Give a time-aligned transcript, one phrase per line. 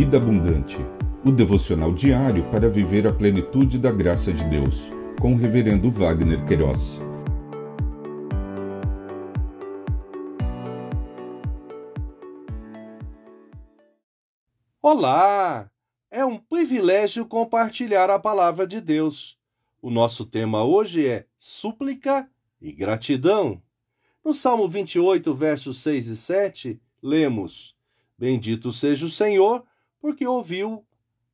[0.00, 0.78] Vida Abundante,
[1.22, 6.42] o devocional diário para viver a plenitude da graça de Deus, com o Reverendo Wagner
[6.46, 6.98] Queiroz.
[14.80, 15.70] Olá!
[16.10, 19.36] É um privilégio compartilhar a palavra de Deus.
[19.82, 22.26] O nosso tema hoje é súplica
[22.58, 23.60] e gratidão.
[24.24, 27.76] No Salmo 28, versos 6 e 7, lemos:
[28.16, 29.62] Bendito seja o Senhor,
[30.00, 30.84] porque ouviu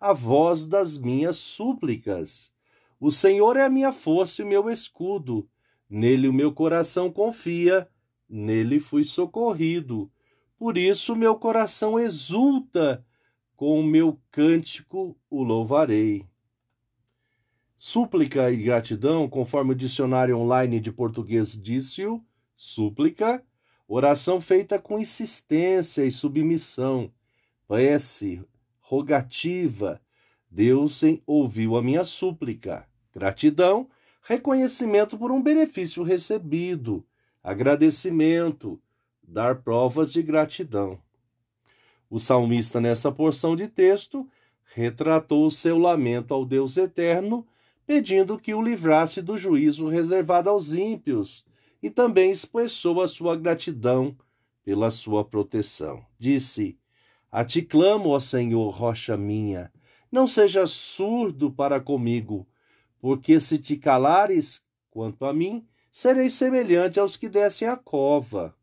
[0.00, 2.52] a voz das minhas súplicas.
[2.98, 5.48] O Senhor é a minha força e o meu escudo.
[5.88, 7.88] Nele o meu coração confia,
[8.28, 10.10] nele fui socorrido.
[10.56, 13.04] Por isso meu coração exulta,
[13.56, 16.24] com o meu cântico o louvarei.
[17.76, 22.24] Súplica e gratidão, conforme o dicionário online de português disse-o,
[22.54, 23.44] súplica
[23.88, 27.12] oração feita com insistência e submissão,
[27.68, 28.42] prece,
[28.92, 29.98] rogativa.
[30.50, 32.86] Deus ouviu a minha súplica.
[33.10, 33.88] Gratidão,
[34.22, 37.02] reconhecimento por um benefício recebido,
[37.42, 38.78] agradecimento,
[39.26, 40.98] dar provas de gratidão.
[42.10, 44.28] O salmista, nessa porção de texto,
[44.74, 47.46] retratou o seu lamento ao Deus eterno,
[47.86, 51.46] pedindo que o livrasse do juízo reservado aos ímpios
[51.82, 54.14] e também expressou a sua gratidão
[54.62, 56.04] pela sua proteção.
[56.18, 56.78] Disse:
[57.32, 59.72] A ti clamo, ó Senhor, rocha minha,
[60.10, 62.46] não sejas surdo para comigo,
[63.00, 68.54] porque se te calares quanto a mim, serei semelhante aos que descem a cova.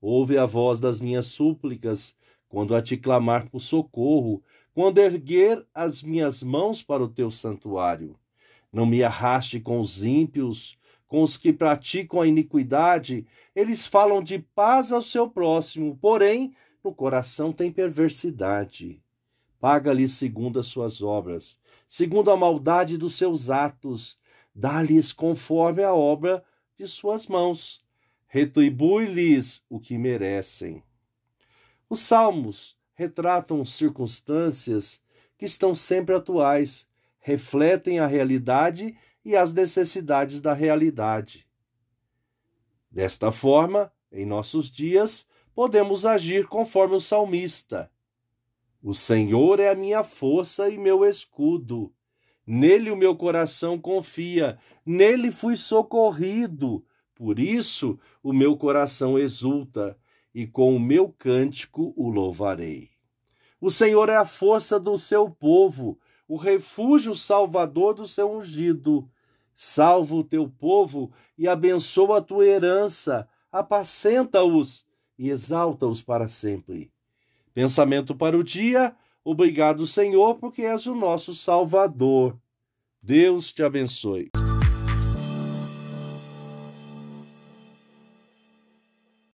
[0.00, 2.16] Ouve a voz das minhas súplicas,
[2.48, 8.18] quando a te clamar por socorro, quando erguer as minhas mãos para o teu santuário.
[8.72, 14.38] Não me arraste com os ímpios, com os que praticam a iniquidade, eles falam de
[14.38, 16.54] paz ao seu próximo, porém
[16.86, 19.02] no coração tem perversidade.
[19.58, 24.16] Paga-lhes segundo as suas obras, segundo a maldade dos seus atos,
[24.54, 26.44] dá-lhes conforme a obra
[26.78, 27.84] de suas mãos.
[28.28, 30.80] Retribui-lhes o que merecem.
[31.90, 35.02] Os salmos retratam circunstâncias
[35.36, 41.48] que estão sempre atuais, refletem a realidade e as necessidades da realidade.
[42.88, 47.90] Desta forma, em nossos dias, podemos agir conforme o salmista.
[48.82, 51.90] O Senhor é a minha força e meu escudo.
[52.46, 56.84] Nele o meu coração confia, nele fui socorrido.
[57.14, 59.98] Por isso o meu coração exulta,
[60.34, 62.90] e com o meu cântico o louvarei.
[63.58, 69.10] O Senhor é a força do seu povo, o refúgio salvador do seu ungido
[69.54, 74.85] salva o teu povo e abençoa a tua herança, apacenta-os
[75.18, 76.90] e exalta-os para sempre.
[77.54, 78.94] Pensamento para o dia.
[79.24, 82.38] Obrigado, Senhor, porque és o nosso Salvador.
[83.02, 84.30] Deus te abençoe.